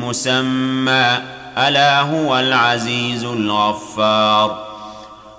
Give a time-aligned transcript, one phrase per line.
[0.00, 1.18] مسمى.
[1.58, 4.64] ألا هو العزيز الغفار.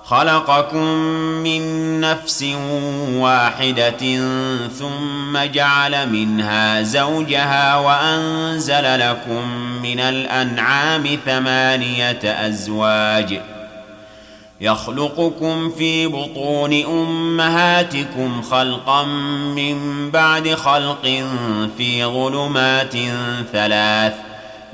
[0.06, 0.86] خلقكم
[1.44, 1.62] من
[2.02, 2.45] نفس
[3.14, 4.17] واحدة
[4.67, 9.50] ثم جعل منها زوجها وأنزل لكم
[9.84, 13.42] من الأنعام ثمانية أزواج.
[14.62, 19.06] يخلقكم في بطون أمهاتكم خلقا
[19.56, 21.23] من بعد خلق
[21.78, 22.94] في ظلمات
[23.53, 24.14] ثلاث.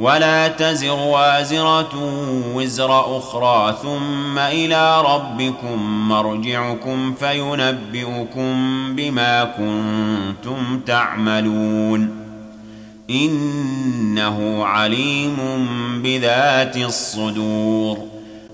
[0.00, 1.90] ولا تزر وازرة
[2.54, 8.56] وزر أخرى ثم إلى ربكم مرجعكم فينبئكم
[8.96, 12.10] بما كنتم تعملون.
[13.10, 15.36] إنه عليم
[16.02, 17.98] بذات الصدور.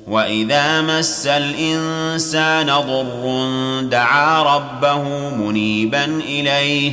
[0.07, 6.93] وإذا مس الإنسان ضر دعا ربه منيبا إليه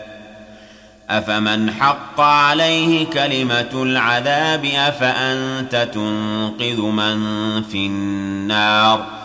[1.17, 7.21] أفمن حق عليه كلمة العذاب أفأنت تنقذ من
[7.63, 9.21] في النار ۖ؟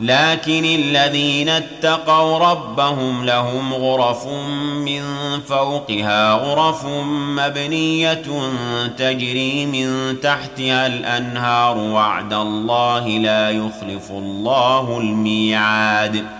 [0.00, 4.26] لكن الذين اتقوا ربهم لهم غرف
[4.86, 5.02] من
[5.48, 6.86] فوقها غرف
[7.36, 8.22] مبنية
[8.98, 16.39] تجري من تحتها الأنهار وعد الله لا يخلف الله الميعاد.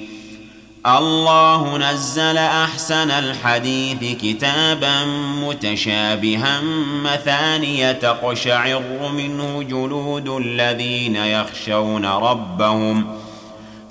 [0.87, 5.05] الله نزل أحسن الحديث كتابا
[5.43, 6.61] متشابها
[7.03, 8.81] مثانية تقشعر
[9.13, 13.05] منه جلود الذين يخشون ربهم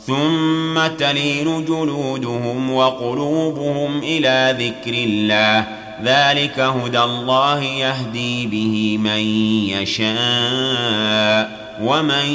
[0.06, 5.66] ثم تلين جلودهم وقلوبهم إلى ذكر الله.
[6.04, 9.20] ذلك هدى الله يهدي به من
[9.68, 12.26] يشاء ومن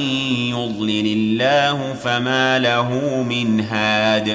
[0.50, 2.90] يضلل الله فما له
[3.30, 4.35] من هاد.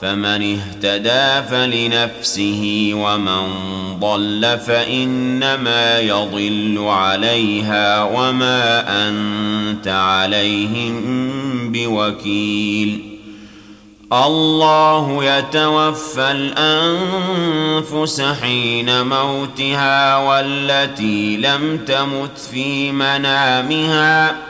[0.00, 3.48] فمن اهتدى فلنفسه ومن
[4.00, 11.02] ضل فإنما يضل عليها وما أنت عليهم
[11.72, 13.10] بوكيل.
[14.12, 16.30] الله يتوفى
[17.90, 24.49] الأنفس حين موتها والتي لم تمت في منامها.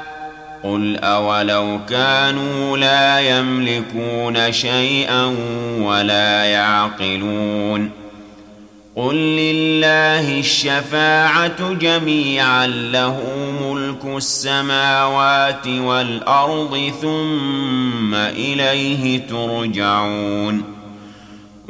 [0.63, 5.35] قل أولو كانوا لا يملكون شيئا
[5.79, 7.89] ولا يعقلون
[8.95, 13.19] قل لله الشفاعة جميعا له
[13.61, 20.80] ملك السماوات والأرض ثم إليه ترجعون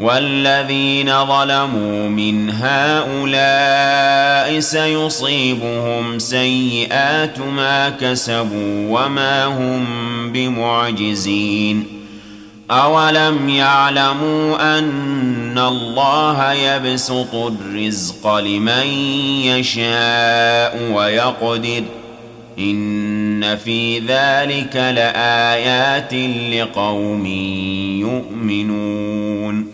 [0.00, 9.84] والذين ظلموا من هؤلاء سيصيبهم سيئات ما كسبوا وما هم
[10.32, 11.86] بمعجزين.
[12.70, 18.86] اولم يعلموا ان الله يبسط الرزق لمن
[19.44, 21.82] يشاء ويقدر
[22.58, 26.14] ان في ذلك لايات
[26.54, 27.26] لقوم
[28.00, 29.73] يؤمنون.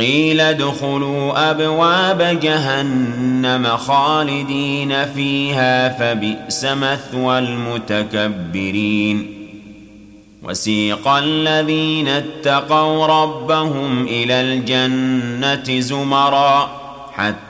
[0.00, 9.36] قيل ادخلوا أبواب جهنم خالدين فيها فبئس مثوى المتكبرين.
[10.42, 16.70] وسيق الذين اتقوا ربهم إلى الجنة زمرا
[17.12, 17.49] حتى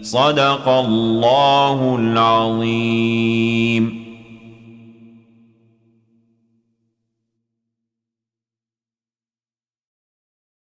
[0.02, 3.97] صدق الله العظيم.